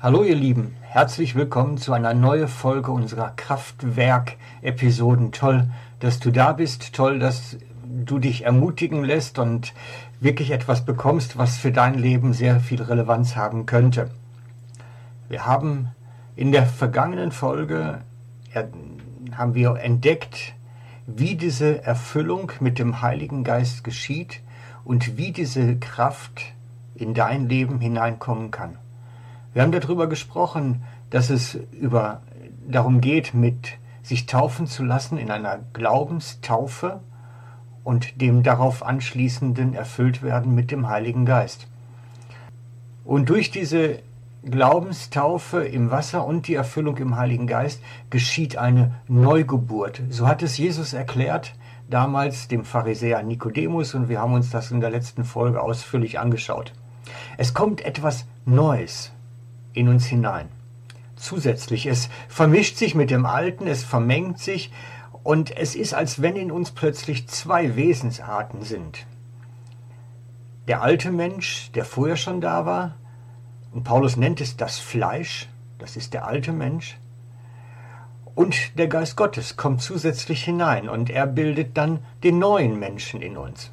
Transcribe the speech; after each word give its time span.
Hallo 0.00 0.22
ihr 0.22 0.34
Lieben, 0.34 0.74
herzlich 0.82 1.34
willkommen 1.34 1.78
zu 1.78 1.94
einer 1.94 2.12
neuen 2.12 2.48
Folge 2.48 2.90
unserer 2.90 3.30
Kraftwerk-Episoden. 3.36 5.32
Toll, 5.32 5.70
dass 6.00 6.20
du 6.20 6.30
da 6.30 6.52
bist, 6.52 6.92
toll, 6.92 7.18
dass 7.18 7.56
du 7.86 8.18
dich 8.18 8.44
ermutigen 8.44 9.02
lässt 9.02 9.38
und 9.38 9.72
wirklich 10.20 10.50
etwas 10.50 10.84
bekommst, 10.84 11.38
was 11.38 11.56
für 11.56 11.72
dein 11.72 11.94
Leben 11.94 12.34
sehr 12.34 12.60
viel 12.60 12.82
Relevanz 12.82 13.34
haben 13.34 13.64
könnte. 13.64 14.10
Wir 15.30 15.46
haben 15.46 15.92
in 16.36 16.52
der 16.52 16.66
vergangenen 16.66 17.32
Folge 17.32 18.00
haben 19.32 19.54
wir 19.54 19.76
entdeckt, 19.76 20.54
wie 21.06 21.34
diese 21.34 21.82
Erfüllung 21.82 22.52
mit 22.60 22.78
dem 22.78 23.00
Heiligen 23.00 23.42
Geist 23.42 23.84
geschieht 23.84 24.42
und 24.84 25.16
wie 25.16 25.32
diese 25.32 25.76
Kraft 25.76 26.42
in 26.94 27.14
dein 27.14 27.48
Leben 27.48 27.80
hineinkommen 27.80 28.50
kann. 28.50 28.78
Wir 29.54 29.62
haben 29.62 29.72
darüber 29.72 30.08
gesprochen, 30.08 30.82
dass 31.10 31.30
es 31.30 31.54
über, 31.54 32.22
darum 32.68 33.00
geht, 33.00 33.34
mit 33.34 33.78
sich 34.02 34.26
taufen 34.26 34.66
zu 34.66 34.82
lassen 34.82 35.16
in 35.16 35.30
einer 35.30 35.60
Glaubenstaufe 35.72 37.00
und 37.84 38.20
dem 38.20 38.42
darauf 38.42 38.82
anschließenden 38.82 39.74
erfüllt 39.74 40.24
werden 40.24 40.56
mit 40.56 40.72
dem 40.72 40.88
Heiligen 40.88 41.24
Geist. 41.24 41.68
Und 43.04 43.28
durch 43.28 43.52
diese 43.52 44.00
Glaubenstaufe 44.42 45.64
im 45.64 45.92
Wasser 45.92 46.26
und 46.26 46.48
die 46.48 46.54
Erfüllung 46.56 46.96
im 46.96 47.16
Heiligen 47.16 47.46
Geist 47.46 47.80
geschieht 48.10 48.56
eine 48.56 48.96
Neugeburt. 49.06 50.02
So 50.10 50.26
hat 50.26 50.42
es 50.42 50.58
Jesus 50.58 50.94
erklärt, 50.94 51.54
damals 51.88 52.48
dem 52.48 52.64
Pharisäer 52.64 53.22
Nikodemus, 53.22 53.94
und 53.94 54.08
wir 54.08 54.20
haben 54.20 54.34
uns 54.34 54.50
das 54.50 54.72
in 54.72 54.80
der 54.80 54.90
letzten 54.90 55.24
Folge 55.24 55.62
ausführlich 55.62 56.18
angeschaut. 56.18 56.72
Es 57.38 57.54
kommt 57.54 57.82
etwas 57.82 58.26
Neues 58.44 59.13
in 59.74 59.88
uns 59.88 60.06
hinein. 60.06 60.48
Zusätzlich, 61.16 61.86
es 61.86 62.08
vermischt 62.28 62.76
sich 62.76 62.94
mit 62.94 63.10
dem 63.10 63.26
Alten, 63.26 63.66
es 63.66 63.84
vermengt 63.84 64.38
sich 64.38 64.72
und 65.22 65.56
es 65.56 65.74
ist, 65.74 65.94
als 65.94 66.22
wenn 66.22 66.36
in 66.36 66.50
uns 66.50 66.70
plötzlich 66.70 67.28
zwei 67.28 67.76
Wesensarten 67.76 68.62
sind. 68.62 69.06
Der 70.66 70.82
alte 70.82 71.12
Mensch, 71.12 71.70
der 71.72 71.84
vorher 71.84 72.16
schon 72.16 72.40
da 72.40 72.64
war, 72.64 72.94
und 73.72 73.84
Paulus 73.84 74.16
nennt 74.16 74.40
es 74.40 74.56
das 74.56 74.78
Fleisch, 74.78 75.48
das 75.78 75.96
ist 75.96 76.14
der 76.14 76.26
alte 76.26 76.52
Mensch, 76.52 76.98
und 78.34 78.78
der 78.78 78.88
Geist 78.88 79.16
Gottes 79.16 79.56
kommt 79.56 79.80
zusätzlich 79.80 80.42
hinein 80.44 80.88
und 80.88 81.08
er 81.08 81.26
bildet 81.26 81.76
dann 81.76 82.00
den 82.24 82.38
neuen 82.38 82.78
Menschen 82.78 83.22
in 83.22 83.36
uns. 83.36 83.70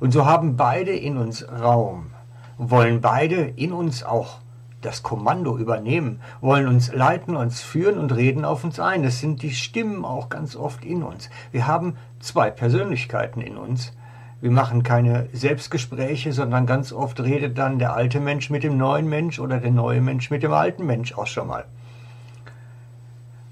Und 0.00 0.12
so 0.12 0.26
haben 0.26 0.56
beide 0.56 0.92
in 0.92 1.16
uns 1.16 1.46
Raum, 1.48 2.10
wollen 2.58 3.00
beide 3.00 3.36
in 3.36 3.72
uns 3.72 4.02
auch 4.02 4.40
das 4.80 5.02
Kommando 5.02 5.58
übernehmen, 5.58 6.20
wollen 6.40 6.66
uns 6.66 6.92
leiten, 6.92 7.36
uns 7.36 7.60
führen 7.60 7.98
und 7.98 8.14
reden 8.14 8.44
auf 8.44 8.64
uns 8.64 8.80
ein. 8.80 9.02
Das 9.02 9.18
sind 9.18 9.42
die 9.42 9.52
Stimmen 9.52 10.04
auch 10.04 10.28
ganz 10.28 10.56
oft 10.56 10.84
in 10.84 11.02
uns. 11.02 11.30
Wir 11.52 11.66
haben 11.66 11.96
zwei 12.18 12.50
Persönlichkeiten 12.50 13.40
in 13.40 13.56
uns. 13.56 13.92
Wir 14.40 14.50
machen 14.50 14.82
keine 14.82 15.28
Selbstgespräche, 15.32 16.32
sondern 16.32 16.64
ganz 16.64 16.92
oft 16.92 17.20
redet 17.20 17.58
dann 17.58 17.78
der 17.78 17.94
alte 17.94 18.20
Mensch 18.20 18.48
mit 18.48 18.62
dem 18.62 18.78
neuen 18.78 19.06
Mensch 19.06 19.38
oder 19.38 19.58
der 19.58 19.70
neue 19.70 20.00
Mensch 20.00 20.30
mit 20.30 20.42
dem 20.42 20.52
alten 20.52 20.86
Mensch 20.86 21.12
auch 21.12 21.26
schon 21.26 21.48
mal. 21.48 21.66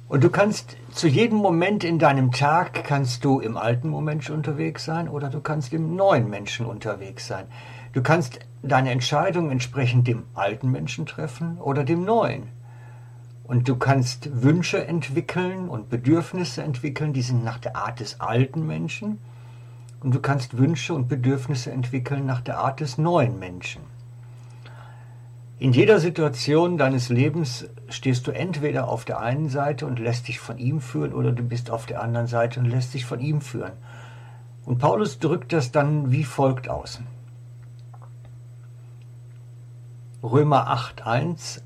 Und 0.08 0.24
du 0.24 0.30
kannst 0.30 0.78
zu 0.92 1.06
jedem 1.06 1.36
Moment 1.36 1.84
in 1.84 1.98
deinem 1.98 2.32
Tag 2.32 2.82
kannst 2.84 3.26
du 3.26 3.40
im 3.40 3.58
alten 3.58 3.90
Moment 3.90 4.30
unterwegs 4.30 4.86
sein 4.86 5.06
oder 5.06 5.28
du 5.28 5.40
kannst 5.40 5.74
im 5.74 5.96
neuen 5.96 6.30
Menschen 6.30 6.64
unterwegs 6.64 7.26
sein. 7.26 7.44
Du 7.92 8.02
kannst 8.02 8.40
deine 8.62 8.90
Entscheidung 8.90 9.50
entsprechend 9.50 10.06
dem 10.06 10.24
alten 10.34 10.70
Menschen 10.70 11.06
treffen 11.06 11.58
oder 11.58 11.84
dem 11.84 12.04
neuen. 12.04 12.48
Und 13.44 13.66
du 13.66 13.76
kannst 13.76 14.42
Wünsche 14.42 14.86
entwickeln 14.86 15.70
und 15.70 15.88
Bedürfnisse 15.88 16.62
entwickeln, 16.62 17.14
die 17.14 17.22
sind 17.22 17.44
nach 17.44 17.58
der 17.58 17.76
Art 17.76 18.00
des 18.00 18.20
alten 18.20 18.66
Menschen. 18.66 19.18
Und 20.00 20.14
du 20.14 20.20
kannst 20.20 20.58
Wünsche 20.58 20.92
und 20.92 21.08
Bedürfnisse 21.08 21.72
entwickeln 21.72 22.26
nach 22.26 22.42
der 22.42 22.58
Art 22.58 22.80
des 22.80 22.98
neuen 22.98 23.38
Menschen. 23.38 23.82
In 25.60 25.72
jeder 25.72 25.98
Situation 25.98 26.78
deines 26.78 27.08
Lebens 27.08 27.66
stehst 27.88 28.26
du 28.26 28.30
entweder 28.30 28.88
auf 28.88 29.04
der 29.04 29.18
einen 29.18 29.48
Seite 29.48 29.86
und 29.86 29.98
lässt 29.98 30.28
dich 30.28 30.38
von 30.38 30.58
ihm 30.58 30.80
führen 30.80 31.12
oder 31.12 31.32
du 31.32 31.42
bist 31.42 31.70
auf 31.70 31.86
der 31.86 32.00
anderen 32.00 32.28
Seite 32.28 32.60
und 32.60 32.66
lässt 32.66 32.94
dich 32.94 33.06
von 33.06 33.18
ihm 33.18 33.40
führen. 33.40 33.72
Und 34.64 34.78
Paulus 34.78 35.18
drückt 35.18 35.52
das 35.52 35.72
dann 35.72 36.12
wie 36.12 36.22
folgt 36.22 36.68
aus. 36.68 37.00
Römer 40.20 40.66
8.1 40.68 41.60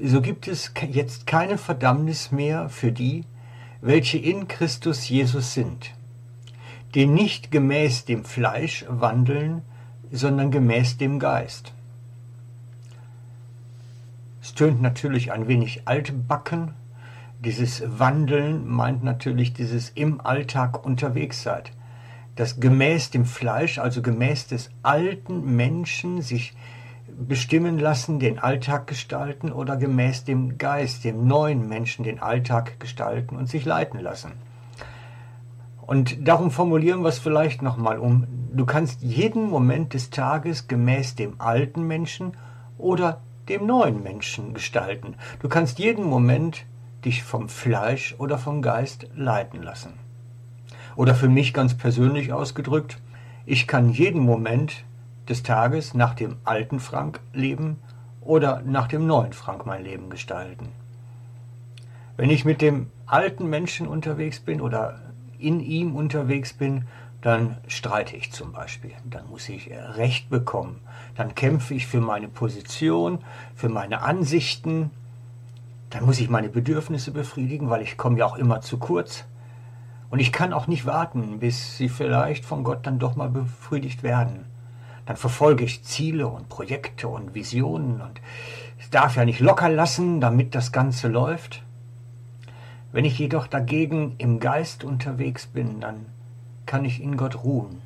So 0.00 0.20
gibt 0.20 0.46
es 0.46 0.72
jetzt 0.88 1.26
keine 1.26 1.58
Verdammnis 1.58 2.30
mehr 2.30 2.68
für 2.68 2.92
die, 2.92 3.24
welche 3.80 4.16
in 4.16 4.46
Christus 4.46 5.08
Jesus 5.08 5.54
sind, 5.54 5.90
die 6.94 7.06
nicht 7.06 7.50
gemäß 7.50 8.04
dem 8.04 8.24
Fleisch 8.24 8.84
wandeln, 8.88 9.62
sondern 10.12 10.52
gemäß 10.52 10.98
dem 10.98 11.18
Geist. 11.18 11.72
Es 14.40 14.54
tönt 14.54 14.80
natürlich 14.80 15.32
ein 15.32 15.48
wenig 15.48 15.88
altbacken. 15.88 16.74
Dieses 17.40 17.82
Wandeln 17.98 18.68
meint 18.68 19.02
natürlich 19.02 19.52
dieses 19.52 19.90
im 19.90 20.20
Alltag 20.20 20.86
unterwegs 20.86 21.42
sein. 21.42 21.64
Das 22.36 22.60
gemäß 22.60 23.10
dem 23.10 23.24
Fleisch, 23.24 23.78
also 23.78 24.00
gemäß 24.00 24.46
des 24.46 24.70
alten 24.84 25.56
Menschen 25.56 26.22
sich 26.22 26.54
bestimmen 27.18 27.78
lassen, 27.78 28.18
den 28.18 28.38
Alltag 28.38 28.86
gestalten 28.86 29.52
oder 29.52 29.76
gemäß 29.76 30.24
dem 30.24 30.58
Geist, 30.58 31.04
dem 31.04 31.26
neuen 31.26 31.68
Menschen 31.68 32.04
den 32.04 32.20
Alltag 32.20 32.78
gestalten 32.78 33.36
und 33.36 33.48
sich 33.48 33.64
leiten 33.64 34.00
lassen. 34.00 34.32
Und 35.86 36.26
darum 36.26 36.50
formulieren 36.50 37.02
wir 37.02 37.08
es 37.08 37.18
vielleicht 37.18 37.62
nochmal 37.62 37.98
um. 37.98 38.26
Du 38.52 38.66
kannst 38.66 39.02
jeden 39.02 39.48
Moment 39.48 39.94
des 39.94 40.10
Tages 40.10 40.66
gemäß 40.66 41.14
dem 41.14 41.40
alten 41.40 41.86
Menschen 41.86 42.32
oder 42.76 43.20
dem 43.48 43.66
neuen 43.66 44.02
Menschen 44.02 44.52
gestalten. 44.52 45.14
Du 45.40 45.48
kannst 45.48 45.78
jeden 45.78 46.04
Moment 46.04 46.66
dich 47.04 47.22
vom 47.22 47.48
Fleisch 47.48 48.16
oder 48.18 48.36
vom 48.36 48.62
Geist 48.62 49.06
leiten 49.14 49.62
lassen. 49.62 49.94
Oder 50.96 51.14
für 51.14 51.28
mich 51.28 51.54
ganz 51.54 51.74
persönlich 51.74 52.32
ausgedrückt, 52.32 53.00
ich 53.44 53.68
kann 53.68 53.90
jeden 53.90 54.22
Moment 54.22 54.84
des 55.28 55.42
Tages 55.42 55.94
nach 55.94 56.14
dem 56.14 56.36
alten 56.44 56.80
Frank 56.80 57.20
leben 57.32 57.78
oder 58.20 58.62
nach 58.64 58.88
dem 58.88 59.06
neuen 59.06 59.32
Frank 59.32 59.66
mein 59.66 59.84
Leben 59.84 60.10
gestalten. 60.10 60.68
Wenn 62.16 62.30
ich 62.30 62.44
mit 62.44 62.62
dem 62.62 62.90
alten 63.06 63.48
Menschen 63.48 63.86
unterwegs 63.86 64.40
bin 64.40 64.60
oder 64.60 65.00
in 65.38 65.60
ihm 65.60 65.94
unterwegs 65.94 66.52
bin, 66.52 66.86
dann 67.20 67.58
streite 67.66 68.16
ich 68.16 68.32
zum 68.32 68.52
Beispiel, 68.52 68.92
dann 69.04 69.28
muss 69.28 69.48
ich 69.48 69.70
Recht 69.70 70.30
bekommen, 70.30 70.80
dann 71.16 71.34
kämpfe 71.34 71.74
ich 71.74 71.86
für 71.86 72.00
meine 72.00 72.28
Position, 72.28 73.18
für 73.54 73.68
meine 73.68 74.02
Ansichten, 74.02 74.90
dann 75.90 76.04
muss 76.04 76.20
ich 76.20 76.28
meine 76.28 76.48
Bedürfnisse 76.48 77.10
befriedigen, 77.10 77.68
weil 77.68 77.82
ich 77.82 77.96
komme 77.96 78.18
ja 78.18 78.26
auch 78.26 78.36
immer 78.36 78.60
zu 78.60 78.78
kurz. 78.78 79.24
Und 80.08 80.20
ich 80.20 80.32
kann 80.32 80.52
auch 80.52 80.68
nicht 80.68 80.86
warten, 80.86 81.40
bis 81.40 81.76
sie 81.76 81.88
vielleicht 81.88 82.44
von 82.44 82.64
Gott 82.64 82.86
dann 82.86 82.98
doch 82.98 83.16
mal 83.16 83.28
befriedigt 83.28 84.02
werden 84.02 84.44
dann 85.06 85.16
verfolge 85.16 85.64
ich 85.64 85.84
Ziele 85.84 86.26
und 86.26 86.48
Projekte 86.48 87.06
und 87.08 87.34
Visionen 87.34 88.00
und 88.00 88.20
ich 88.78 88.90
darf 88.90 89.16
ja 89.16 89.24
nicht 89.24 89.40
locker 89.40 89.68
lassen, 89.68 90.20
damit 90.20 90.54
das 90.54 90.72
Ganze 90.72 91.08
läuft. 91.08 91.62
Wenn 92.92 93.04
ich 93.04 93.18
jedoch 93.18 93.46
dagegen 93.46 94.16
im 94.18 94.40
Geist 94.40 94.84
unterwegs 94.84 95.46
bin, 95.46 95.80
dann 95.80 96.06
kann 96.66 96.84
ich 96.84 97.00
in 97.00 97.16
Gott 97.16 97.44
ruhen. 97.44 97.80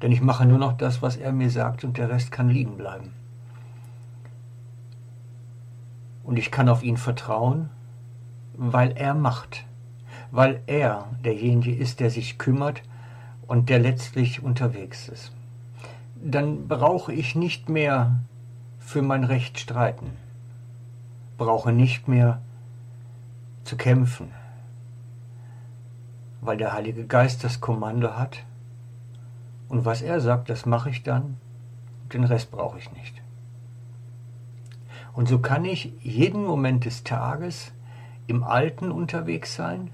Denn 0.00 0.12
ich 0.12 0.20
mache 0.20 0.46
nur 0.46 0.58
noch 0.58 0.74
das, 0.74 1.02
was 1.02 1.16
er 1.16 1.32
mir 1.32 1.50
sagt 1.50 1.84
und 1.84 1.98
der 1.98 2.08
Rest 2.08 2.30
kann 2.30 2.48
liegen 2.48 2.76
bleiben. 2.76 3.12
Und 6.22 6.38
ich 6.38 6.50
kann 6.50 6.68
auf 6.68 6.82
ihn 6.82 6.96
vertrauen, 6.96 7.68
weil 8.56 8.92
er 8.92 9.14
macht, 9.14 9.64
weil 10.30 10.62
er 10.66 11.08
derjenige 11.24 11.74
ist, 11.74 12.00
der 12.00 12.10
sich 12.10 12.38
kümmert 12.38 12.82
und 13.46 13.68
der 13.68 13.78
letztlich 13.78 14.42
unterwegs 14.42 15.08
ist 15.08 15.32
dann 16.26 16.68
brauche 16.68 17.12
ich 17.12 17.34
nicht 17.34 17.68
mehr 17.68 18.20
für 18.78 19.02
mein 19.02 19.24
Recht 19.24 19.58
streiten, 19.58 20.16
brauche 21.36 21.70
nicht 21.70 22.08
mehr 22.08 22.40
zu 23.64 23.76
kämpfen, 23.76 24.30
weil 26.40 26.56
der 26.56 26.72
Heilige 26.72 27.06
Geist 27.06 27.44
das 27.44 27.60
Kommando 27.60 28.16
hat 28.16 28.42
und 29.68 29.84
was 29.84 30.00
er 30.00 30.18
sagt, 30.20 30.48
das 30.48 30.64
mache 30.64 30.88
ich 30.88 31.02
dann, 31.02 31.36
den 32.14 32.24
Rest 32.24 32.50
brauche 32.50 32.78
ich 32.78 32.90
nicht. 32.92 33.20
Und 35.12 35.28
so 35.28 35.40
kann 35.40 35.66
ich 35.66 35.92
jeden 36.00 36.42
Moment 36.46 36.86
des 36.86 37.04
Tages 37.04 37.72
im 38.26 38.44
Alten 38.44 38.90
unterwegs 38.90 39.54
sein, 39.54 39.90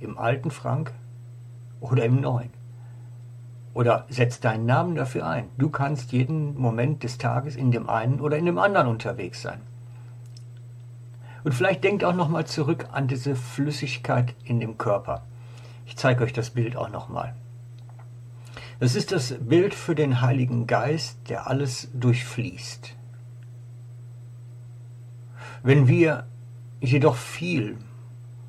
im 0.00 0.18
alten 0.18 0.50
Frank 0.50 0.92
oder 1.80 2.04
im 2.04 2.20
Neuen. 2.20 2.61
Oder 3.74 4.06
setz 4.10 4.40
deinen 4.40 4.66
Namen 4.66 4.94
dafür 4.94 5.26
ein. 5.26 5.48
Du 5.56 5.70
kannst 5.70 6.12
jeden 6.12 6.58
Moment 6.58 7.02
des 7.02 7.18
Tages 7.18 7.56
in 7.56 7.70
dem 7.70 7.88
einen 7.88 8.20
oder 8.20 8.36
in 8.36 8.46
dem 8.46 8.58
anderen 8.58 8.88
unterwegs 8.88 9.40
sein. 9.40 9.60
Und 11.44 11.52
vielleicht 11.52 11.82
denkt 11.82 12.04
auch 12.04 12.14
nochmal 12.14 12.46
zurück 12.46 12.88
an 12.92 13.08
diese 13.08 13.34
Flüssigkeit 13.34 14.34
in 14.44 14.60
dem 14.60 14.78
Körper. 14.78 15.24
Ich 15.86 15.96
zeige 15.96 16.24
euch 16.24 16.32
das 16.32 16.50
Bild 16.50 16.76
auch 16.76 16.90
nochmal. 16.90 17.34
Das 18.78 18.94
ist 18.94 19.12
das 19.12 19.34
Bild 19.40 19.74
für 19.74 19.94
den 19.94 20.20
Heiligen 20.20 20.66
Geist, 20.66 21.28
der 21.28 21.46
alles 21.46 21.88
durchfließt. 21.94 22.96
Wenn 25.62 25.86
wir 25.86 26.26
jedoch 26.80 27.14
viel 27.14 27.78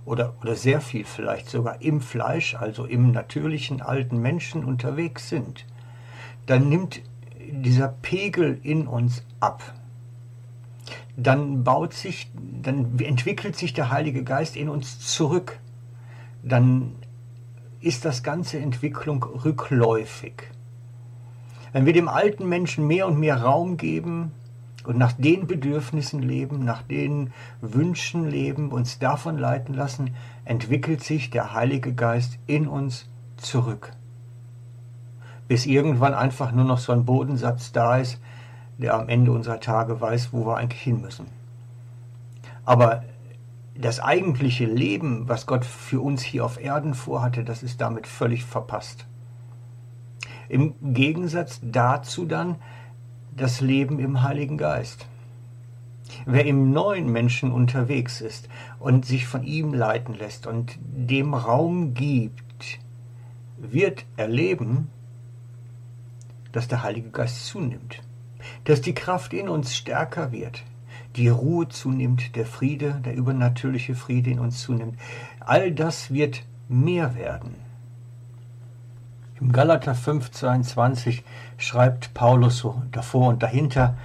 oder, 0.05 0.35
oder 0.41 0.55
sehr 0.55 0.81
viel 0.81 1.05
vielleicht 1.05 1.49
sogar 1.49 1.81
im 1.81 2.01
Fleisch, 2.01 2.55
also 2.55 2.85
im 2.85 3.11
natürlichen 3.11 3.81
alten 3.81 4.17
Menschen 4.17 4.63
unterwegs 4.65 5.29
sind, 5.29 5.65
dann 6.45 6.69
nimmt 6.69 7.01
dieser 7.39 7.87
Pegel 7.87 8.59
in 8.63 8.87
uns 8.87 9.23
ab. 9.39 9.73
Dann 11.15 11.63
baut 11.63 11.93
sich, 11.93 12.31
dann 12.33 12.99
entwickelt 12.99 13.55
sich 13.55 13.73
der 13.73 13.91
Heilige 13.91 14.23
Geist 14.23 14.55
in 14.55 14.67
uns 14.67 14.99
zurück. 14.99 15.59
Dann 16.41 16.95
ist 17.79 18.05
das 18.05 18.23
ganze 18.23 18.59
Entwicklung 18.59 19.23
rückläufig. 19.23 20.33
Wenn 21.71 21.85
wir 21.85 21.93
dem 21.93 22.07
alten 22.07 22.47
Menschen 22.47 22.87
mehr 22.87 23.07
und 23.07 23.19
mehr 23.19 23.41
Raum 23.41 23.77
geben, 23.77 24.31
und 24.83 24.97
nach 24.97 25.13
den 25.13 25.47
Bedürfnissen 25.47 26.21
leben, 26.21 26.63
nach 26.65 26.81
den 26.81 27.31
Wünschen 27.61 28.29
leben, 28.29 28.71
uns 28.71 28.99
davon 28.99 29.37
leiten 29.37 29.73
lassen, 29.73 30.15
entwickelt 30.45 31.03
sich 31.03 31.29
der 31.29 31.53
Heilige 31.53 31.93
Geist 31.93 32.37
in 32.47 32.67
uns 32.67 33.07
zurück. 33.37 33.91
Bis 35.47 35.65
irgendwann 35.65 36.13
einfach 36.13 36.51
nur 36.51 36.65
noch 36.65 36.79
so 36.79 36.91
ein 36.91 37.05
Bodensatz 37.05 37.71
da 37.71 37.97
ist, 37.97 38.19
der 38.77 38.95
am 38.95 39.09
Ende 39.09 39.31
unserer 39.31 39.59
Tage 39.59 39.99
weiß, 40.01 40.33
wo 40.33 40.45
wir 40.45 40.57
eigentlich 40.57 40.81
hin 40.81 41.01
müssen. 41.01 41.27
Aber 42.65 43.03
das 43.75 43.99
eigentliche 43.99 44.65
Leben, 44.65 45.27
was 45.27 45.45
Gott 45.45 45.65
für 45.65 46.01
uns 46.01 46.21
hier 46.21 46.45
auf 46.45 46.59
Erden 46.59 46.93
vorhatte, 46.93 47.43
das 47.43 47.63
ist 47.63 47.81
damit 47.81 48.07
völlig 48.07 48.43
verpasst. 48.43 49.05
Im 50.49 50.75
Gegensatz 50.93 51.59
dazu 51.63 52.25
dann 52.25 52.57
das 53.35 53.61
Leben 53.61 53.99
im 53.99 54.23
Heiligen 54.23 54.57
Geist. 54.57 55.07
Wer 56.25 56.45
im 56.45 56.71
neuen 56.71 57.11
Menschen 57.11 57.51
unterwegs 57.51 58.21
ist 58.21 58.49
und 58.79 59.05
sich 59.05 59.25
von 59.25 59.43
ihm 59.43 59.73
leiten 59.73 60.13
lässt 60.13 60.47
und 60.47 60.77
dem 60.81 61.33
Raum 61.33 61.93
gibt, 61.93 62.79
wird 63.57 64.05
erleben, 64.17 64.89
dass 66.51 66.67
der 66.67 66.83
Heilige 66.83 67.09
Geist 67.09 67.45
zunimmt, 67.45 68.01
dass 68.65 68.81
die 68.81 68.93
Kraft 68.93 69.33
in 69.33 69.49
uns 69.49 69.75
stärker 69.75 70.31
wird, 70.31 70.63
die 71.15 71.29
Ruhe 71.29 71.67
zunimmt, 71.67 72.35
der 72.35 72.45
Friede, 72.45 73.01
der 73.05 73.15
übernatürliche 73.15 73.95
Friede 73.95 74.31
in 74.31 74.39
uns 74.39 74.61
zunimmt. 74.61 74.99
All 75.39 75.71
das 75.71 76.13
wird 76.13 76.43
mehr 76.67 77.15
werden. 77.15 77.55
Im 79.43 79.51
Galater 79.51 79.91
5,22 79.91 81.21
schreibt 81.57 82.13
Paulus 82.13 82.59
so 82.59 82.81
davor 82.93 83.27
und 83.27 83.43
dahinter 83.43 83.97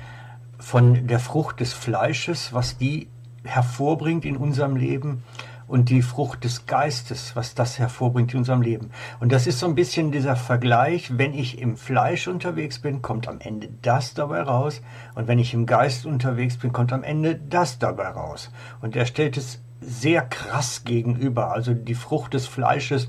von 0.58 1.06
der 1.06 1.20
Frucht 1.20 1.60
des 1.60 1.72
Fleisches, 1.74 2.52
was 2.52 2.76
die 2.76 3.06
hervorbringt 3.44 4.24
in 4.24 4.36
unserem 4.36 4.74
Leben 4.74 5.22
und 5.68 5.90
die 5.90 6.02
Frucht 6.02 6.42
des 6.42 6.66
Geistes, 6.66 7.36
was 7.36 7.54
das 7.54 7.78
hervorbringt 7.78 8.32
in 8.32 8.38
unserem 8.40 8.62
Leben. 8.62 8.90
Und 9.20 9.30
das 9.30 9.46
ist 9.46 9.60
so 9.60 9.66
ein 9.66 9.76
bisschen 9.76 10.10
dieser 10.10 10.34
Vergleich, 10.34 11.16
wenn 11.16 11.34
ich 11.34 11.60
im 11.60 11.76
Fleisch 11.76 12.26
unterwegs 12.26 12.80
bin, 12.80 13.00
kommt 13.00 13.28
am 13.28 13.38
Ende 13.38 13.68
das 13.80 14.14
dabei 14.14 14.42
raus 14.42 14.82
und 15.14 15.28
wenn 15.28 15.38
ich 15.38 15.54
im 15.54 15.66
Geist 15.66 16.04
unterwegs 16.04 16.56
bin, 16.56 16.72
kommt 16.72 16.92
am 16.92 17.04
Ende 17.04 17.36
das 17.36 17.78
dabei 17.78 18.08
raus. 18.08 18.50
Und 18.80 18.96
er 18.96 19.06
stellt 19.06 19.36
es 19.36 19.60
sehr 19.80 20.22
krass 20.22 20.82
gegenüber, 20.82 21.52
also 21.52 21.74
die 21.74 21.94
Frucht 21.94 22.34
des 22.34 22.48
Fleisches 22.48 23.08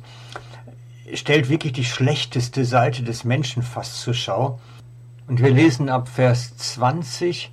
stellt 1.13 1.49
wirklich 1.49 1.73
die 1.73 1.85
schlechteste 1.85 2.65
Seite 2.65 3.03
des 3.03 3.23
Menschen 3.23 3.63
fast 3.63 4.01
zur 4.01 4.13
Schau. 4.13 4.59
Und 5.27 5.41
wir 5.41 5.51
lesen 5.51 5.89
ab 5.89 6.07
Vers 6.07 6.57
20 6.57 7.51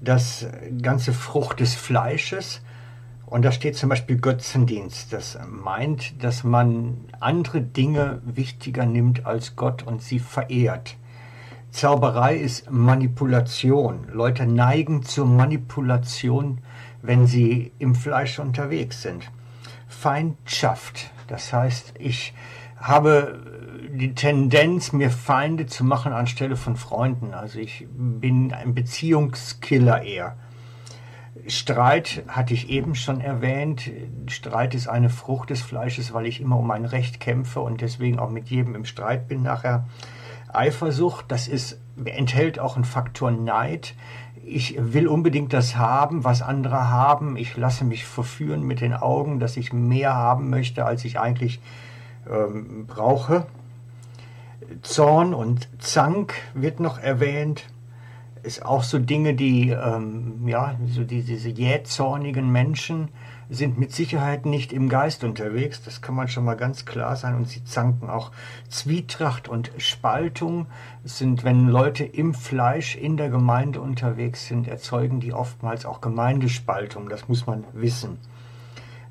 das 0.00 0.46
ganze 0.82 1.12
Frucht 1.12 1.60
des 1.60 1.74
Fleisches. 1.74 2.60
Und 3.26 3.44
da 3.44 3.50
steht 3.50 3.76
zum 3.76 3.88
Beispiel 3.88 4.18
Götzendienst. 4.18 5.12
Das 5.12 5.38
meint, 5.48 6.22
dass 6.22 6.44
man 6.44 6.98
andere 7.18 7.60
Dinge 7.60 8.20
wichtiger 8.24 8.86
nimmt 8.86 9.26
als 9.26 9.56
Gott 9.56 9.82
und 9.82 10.02
sie 10.02 10.20
verehrt. 10.20 10.96
Zauberei 11.70 12.36
ist 12.36 12.70
Manipulation. 12.70 14.06
Leute 14.12 14.46
neigen 14.46 15.02
zur 15.02 15.26
Manipulation, 15.26 16.58
wenn 17.02 17.26
sie 17.26 17.72
im 17.78 17.94
Fleisch 17.94 18.38
unterwegs 18.38 19.02
sind. 19.02 19.30
Feindschaft, 19.88 21.10
das 21.26 21.52
heißt, 21.52 21.94
ich 21.98 22.32
habe 22.86 23.40
die 23.96 24.14
Tendenz, 24.14 24.92
mir 24.92 25.10
Feinde 25.10 25.66
zu 25.66 25.84
machen 25.84 26.12
anstelle 26.12 26.56
von 26.56 26.76
Freunden. 26.76 27.34
Also 27.34 27.58
ich 27.58 27.86
bin 27.90 28.52
ein 28.52 28.74
Beziehungskiller 28.74 30.02
eher. 30.02 30.36
Streit 31.48 32.24
hatte 32.28 32.54
ich 32.54 32.68
eben 32.70 32.94
schon 32.94 33.20
erwähnt. 33.20 33.90
Streit 34.28 34.74
ist 34.74 34.88
eine 34.88 35.10
Frucht 35.10 35.50
des 35.50 35.62
Fleisches, 35.62 36.12
weil 36.12 36.26
ich 36.26 36.40
immer 36.40 36.58
um 36.58 36.66
mein 36.66 36.84
Recht 36.84 37.20
kämpfe 37.20 37.60
und 37.60 37.80
deswegen 37.80 38.18
auch 38.18 38.30
mit 38.30 38.48
jedem 38.48 38.74
im 38.74 38.84
Streit 38.84 39.28
bin 39.28 39.42
nachher. 39.42 39.86
Eifersucht, 40.52 41.26
das 41.28 41.48
ist, 41.48 41.78
enthält 42.04 42.58
auch 42.58 42.76
einen 42.76 42.84
Faktor 42.84 43.30
Neid. 43.30 43.94
Ich 44.44 44.76
will 44.78 45.08
unbedingt 45.08 45.52
das 45.52 45.76
haben, 45.76 46.24
was 46.24 46.42
andere 46.42 46.88
haben. 46.90 47.36
Ich 47.36 47.56
lasse 47.56 47.84
mich 47.84 48.04
verführen 48.04 48.62
mit 48.62 48.80
den 48.80 48.94
Augen, 48.94 49.38
dass 49.38 49.56
ich 49.56 49.72
mehr 49.72 50.14
haben 50.14 50.50
möchte, 50.50 50.84
als 50.84 51.04
ich 51.04 51.18
eigentlich 51.18 51.60
ähm, 52.30 52.86
brauche. 52.86 53.46
Zorn 54.82 55.34
und 55.34 55.68
Zank 55.78 56.34
wird 56.54 56.80
noch 56.80 56.98
erwähnt. 56.98 57.64
Ist 58.42 58.64
auch 58.64 58.82
so 58.82 58.98
Dinge, 58.98 59.34
die, 59.34 59.70
ähm, 59.70 60.46
ja, 60.46 60.76
so 60.88 61.02
die, 61.02 61.22
diese 61.22 61.48
jähzornigen 61.48 62.50
Menschen 62.50 63.08
sind 63.48 63.78
mit 63.78 63.92
Sicherheit 63.92 64.46
nicht 64.46 64.72
im 64.72 64.88
Geist 64.88 65.24
unterwegs. 65.24 65.82
Das 65.82 66.00
kann 66.00 66.14
man 66.14 66.28
schon 66.28 66.44
mal 66.44 66.56
ganz 66.56 66.84
klar 66.84 67.16
sein. 67.16 67.34
Und 67.34 67.48
sie 67.48 67.64
zanken 67.64 68.08
auch 68.08 68.32
Zwietracht 68.68 69.48
und 69.48 69.70
Spaltung. 69.78 70.66
Es 71.04 71.18
sind, 71.18 71.44
wenn 71.44 71.68
Leute 71.68 72.04
im 72.04 72.34
Fleisch 72.34 72.96
in 72.96 73.16
der 73.16 73.30
Gemeinde 73.30 73.80
unterwegs 73.80 74.46
sind, 74.46 74.68
erzeugen 74.68 75.20
die 75.20 75.32
oftmals 75.32 75.86
auch 75.86 76.00
Gemeindespaltung. 76.00 77.08
Das 77.08 77.28
muss 77.28 77.46
man 77.46 77.64
wissen. 77.72 78.18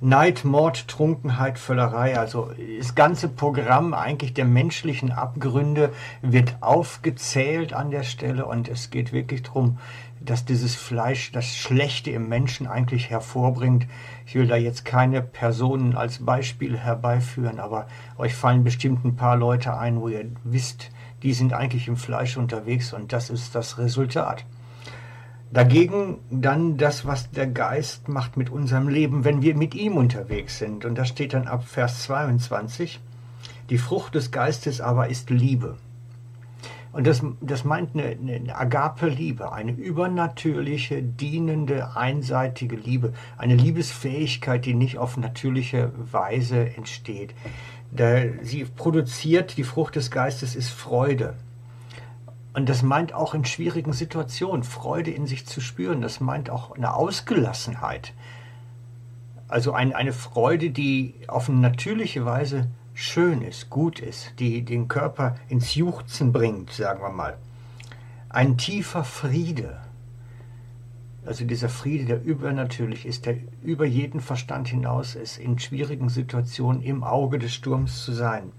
Neid, 0.01 0.43
Mord, 0.43 0.87
Trunkenheit, 0.87 1.57
Völlerei, 1.57 2.19
also 2.19 2.49
das 2.77 2.95
ganze 2.95 3.29
Programm 3.29 3.93
eigentlich 3.93 4.33
der 4.33 4.45
menschlichen 4.45 5.11
Abgründe 5.11 5.91
wird 6.21 6.57
aufgezählt 6.61 7.73
an 7.73 7.91
der 7.91 8.03
Stelle 8.03 8.45
und 8.45 8.67
es 8.67 8.89
geht 8.89 9.13
wirklich 9.13 9.43
darum, 9.43 9.77
dass 10.19 10.43
dieses 10.43 10.75
Fleisch 10.75 11.31
das 11.31 11.55
Schlechte 11.55 12.11
im 12.11 12.27
Menschen 12.27 12.67
eigentlich 12.67 13.09
hervorbringt. 13.09 13.87
Ich 14.25 14.35
will 14.35 14.47
da 14.47 14.55
jetzt 14.55 14.83
keine 14.83 15.21
Personen 15.21 15.95
als 15.95 16.25
Beispiel 16.25 16.77
herbeiführen, 16.77 17.59
aber 17.59 17.87
euch 18.17 18.35
fallen 18.35 18.63
bestimmt 18.63 19.05
ein 19.05 19.15
paar 19.15 19.37
Leute 19.37 19.77
ein, 19.77 20.01
wo 20.01 20.09
ihr 20.09 20.25
wisst, 20.43 20.89
die 21.23 21.33
sind 21.33 21.53
eigentlich 21.53 21.87
im 21.87 21.97
Fleisch 21.97 22.37
unterwegs 22.37 22.91
und 22.93 23.13
das 23.13 23.29
ist 23.29 23.55
das 23.55 23.77
Resultat. 23.77 24.45
Dagegen 25.51 26.17
dann 26.29 26.77
das, 26.77 27.05
was 27.05 27.31
der 27.31 27.47
Geist 27.47 28.09
macht 28.09 28.35
mit 28.35 28.49
unserem 28.49 28.87
Leben, 28.87 29.23
wenn 29.23 29.41
wir 29.41 29.55
mit 29.55 29.73
ihm 29.73 29.95
unterwegs 29.95 30.57
sind. 30.57 30.85
Und 30.85 30.95
das 30.95 31.07
steht 31.07 31.33
dann 31.33 31.47
ab 31.47 31.65
Vers 31.65 32.03
22. 32.03 32.99
Die 33.69 33.77
Frucht 33.77 34.15
des 34.15 34.31
Geistes 34.31 34.81
aber 34.81 35.07
ist 35.07 35.29
Liebe. 35.29 35.77
Und 36.95 37.07
das, 37.07 37.21
das 37.41 37.65
meint 37.65 37.93
eine, 37.93 38.05
eine 38.05 38.55
Agape-Liebe, 38.55 39.51
eine 39.51 39.73
übernatürliche, 39.73 41.03
dienende, 41.03 41.97
einseitige 41.97 42.77
Liebe, 42.77 43.11
eine 43.37 43.55
Liebesfähigkeit, 43.55 44.65
die 44.65 44.73
nicht 44.73 44.97
auf 44.97 45.17
natürliche 45.17 45.91
Weise 45.97 46.73
entsteht. 46.77 47.35
Sie 48.43 48.63
produziert, 48.63 49.57
die 49.57 49.65
Frucht 49.65 49.97
des 49.97 50.09
Geistes 50.09 50.55
ist 50.55 50.69
Freude. 50.69 51.33
Und 52.55 52.69
das 52.69 52.83
meint 52.83 53.13
auch 53.13 53.33
in 53.33 53.43
schwierigen 53.43 53.91
Situationen 53.91 54.63
Freude 54.63 55.11
in 55.11 55.27
sich 55.27 55.45
zu 55.45 55.59
spüren. 55.59 55.99
Das 55.99 56.21
meint 56.21 56.49
auch 56.49 56.71
eine 56.71 56.93
Ausgelassenheit. 56.93 58.13
Also 59.49 59.73
ein, 59.73 59.93
eine 59.93 60.13
Freude, 60.13 60.69
die 60.69 61.15
auf 61.27 61.49
eine 61.49 61.59
natürliche 61.59 62.25
Weise 62.25 62.67
schön 62.93 63.41
ist, 63.41 63.69
gut 63.69 63.99
ist, 63.99 64.39
die 64.39 64.63
den 64.63 64.87
Körper 64.87 65.35
ins 65.49 65.75
Juchzen 65.75 66.31
bringt, 66.31 66.71
sagen 66.71 67.01
wir 67.01 67.09
mal. 67.09 67.35
Ein 68.29 68.57
tiefer 68.57 69.03
Friede. 69.03 69.77
Also 71.25 71.43
dieser 71.43 71.67
Friede, 71.67 72.05
der 72.05 72.23
übernatürlich 72.23 73.05
ist, 73.05 73.25
der 73.25 73.35
über 73.63 73.85
jeden 73.85 74.21
Verstand 74.21 74.69
hinaus 74.69 75.15
ist, 75.15 75.39
in 75.39 75.59
schwierigen 75.59 76.07
Situationen 76.07 76.81
im 76.81 77.03
Auge 77.03 77.37
des 77.37 77.53
Sturms 77.53 78.05
zu 78.05 78.13
sein. 78.13 78.53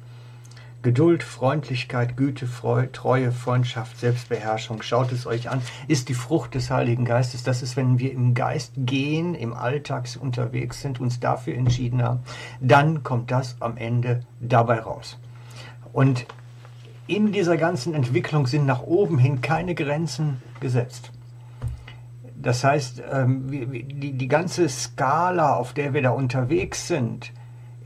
Geduld, 0.86 1.24
Freundlichkeit, 1.24 2.16
Güte, 2.16 2.46
Freude, 2.46 2.92
Treue, 2.92 3.32
Freundschaft, 3.32 3.98
Selbstbeherrschung. 3.98 4.82
Schaut 4.82 5.10
es 5.10 5.26
euch 5.26 5.50
an. 5.50 5.60
Ist 5.88 6.08
die 6.08 6.14
Frucht 6.14 6.54
des 6.54 6.70
Heiligen 6.70 7.04
Geistes. 7.04 7.42
Das 7.42 7.60
ist, 7.60 7.76
wenn 7.76 7.98
wir 7.98 8.12
im 8.12 8.34
Geist 8.34 8.74
gehen, 8.76 9.34
im 9.34 9.52
Alltag 9.52 10.08
unterwegs 10.20 10.82
sind, 10.82 11.00
uns 11.00 11.18
dafür 11.18 11.56
entschieden 11.56 12.04
haben, 12.04 12.20
dann 12.60 13.02
kommt 13.02 13.32
das 13.32 13.56
am 13.58 13.76
Ende 13.76 14.20
dabei 14.40 14.78
raus. 14.78 15.18
Und 15.92 16.24
in 17.08 17.32
dieser 17.32 17.56
ganzen 17.56 17.92
Entwicklung 17.92 18.46
sind 18.46 18.64
nach 18.64 18.82
oben 18.82 19.18
hin 19.18 19.40
keine 19.40 19.74
Grenzen 19.74 20.40
gesetzt. 20.60 21.10
Das 22.40 22.62
heißt, 22.62 23.02
ähm, 23.10 23.48
die, 23.50 24.28
ganze 24.28 24.68
Skala, 24.68 25.56
auf 25.56 25.72
der 25.72 25.94
wir 25.94 26.02
da 26.02 26.10
unterwegs 26.10 26.86
sind, 26.86 27.32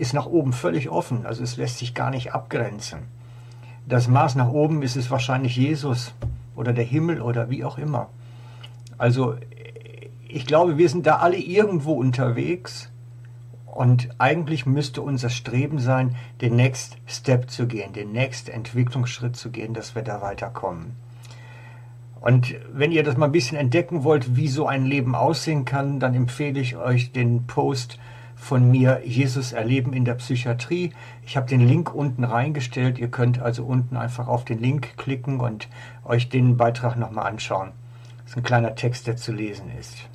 ist 0.00 0.14
nach 0.14 0.26
oben 0.26 0.54
völlig 0.54 0.88
offen. 0.88 1.26
Also 1.26 1.42
es 1.42 1.58
lässt 1.58 1.78
sich 1.78 1.94
gar 1.94 2.10
nicht 2.10 2.32
abgrenzen. 2.32 3.00
Das 3.86 4.08
Maß 4.08 4.34
nach 4.34 4.48
oben 4.48 4.82
ist 4.82 4.96
es 4.96 5.10
wahrscheinlich 5.10 5.56
Jesus 5.56 6.14
oder 6.56 6.72
der 6.72 6.84
Himmel 6.84 7.20
oder 7.20 7.50
wie 7.50 7.64
auch 7.64 7.76
immer. 7.76 8.08
Also 8.96 9.36
ich 10.26 10.46
glaube, 10.46 10.78
wir 10.78 10.88
sind 10.88 11.06
da 11.06 11.16
alle 11.16 11.36
irgendwo 11.36 11.92
unterwegs 11.92 12.90
und 13.66 14.08
eigentlich 14.18 14.64
müsste 14.64 15.02
unser 15.02 15.28
Streben 15.28 15.78
sein, 15.78 16.16
den 16.40 16.56
Next 16.56 16.96
Step 17.06 17.50
zu 17.50 17.66
gehen, 17.66 17.92
den 17.92 18.12
Next 18.12 18.48
Entwicklungsschritt 18.48 19.36
zu 19.36 19.50
gehen, 19.50 19.74
dass 19.74 19.94
wir 19.94 20.02
da 20.02 20.22
weiterkommen. 20.22 20.96
Und 22.20 22.54
wenn 22.72 22.92
ihr 22.92 23.02
das 23.02 23.16
mal 23.16 23.26
ein 23.26 23.32
bisschen 23.32 23.58
entdecken 23.58 24.02
wollt, 24.04 24.36
wie 24.36 24.48
so 24.48 24.66
ein 24.66 24.86
Leben 24.86 25.14
aussehen 25.14 25.66
kann, 25.66 26.00
dann 26.00 26.14
empfehle 26.14 26.60
ich 26.60 26.76
euch 26.76 27.12
den 27.12 27.46
Post 27.46 27.98
von 28.40 28.70
mir 28.70 29.02
Jesus 29.04 29.52
erleben 29.52 29.92
in 29.92 30.04
der 30.04 30.14
Psychiatrie. 30.14 30.92
Ich 31.24 31.36
habe 31.36 31.46
den 31.46 31.60
Link 31.60 31.94
unten 31.94 32.24
reingestellt. 32.24 32.98
Ihr 32.98 33.08
könnt 33.08 33.40
also 33.40 33.64
unten 33.64 33.96
einfach 33.96 34.26
auf 34.26 34.44
den 34.44 34.58
Link 34.58 34.96
klicken 34.96 35.40
und 35.40 35.68
euch 36.04 36.30
den 36.30 36.56
Beitrag 36.56 36.96
nochmal 36.96 37.26
anschauen. 37.26 37.72
Das 38.22 38.30
ist 38.32 38.36
ein 38.38 38.42
kleiner 38.42 38.74
Text, 38.74 39.06
der 39.06 39.16
zu 39.16 39.32
lesen 39.32 39.70
ist. 39.78 40.08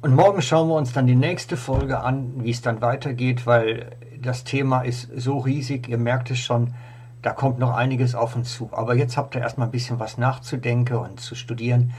Und 0.00 0.14
morgen 0.14 0.40
schauen 0.40 0.68
wir 0.68 0.76
uns 0.76 0.92
dann 0.92 1.06
die 1.06 1.14
nächste 1.14 1.56
Folge 1.56 2.00
an, 2.00 2.44
wie 2.44 2.50
es 2.50 2.62
dann 2.62 2.80
weitergeht, 2.80 3.46
weil 3.46 3.90
das 4.20 4.44
Thema 4.44 4.82
ist 4.82 5.08
so 5.16 5.38
riesig, 5.38 5.88
ihr 5.88 5.98
merkt 5.98 6.30
es 6.30 6.38
schon, 6.38 6.74
da 7.22 7.32
kommt 7.32 7.58
noch 7.58 7.74
einiges 7.74 8.14
auf 8.14 8.36
uns 8.36 8.52
zu. 8.54 8.68
Aber 8.72 8.94
jetzt 8.94 9.16
habt 9.16 9.34
ihr 9.34 9.40
erstmal 9.40 9.68
ein 9.68 9.72
bisschen 9.72 9.98
was 9.98 10.18
nachzudenken 10.18 10.96
und 10.96 11.20
zu 11.20 11.34
studieren. 11.34 11.92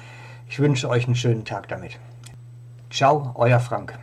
Ich 0.48 0.60
wünsche 0.60 0.88
euch 0.88 1.05
einen 1.05 1.15
schönen 1.15 1.45
Tag 1.45 1.67
damit. 1.67 2.00
Ciao, 2.91 3.31
euer 3.36 3.60
Frank. 3.60 3.98